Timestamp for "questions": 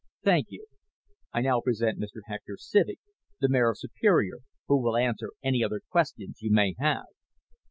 5.87-6.41